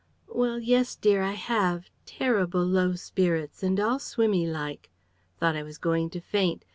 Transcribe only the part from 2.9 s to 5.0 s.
spirits and all swimmy like.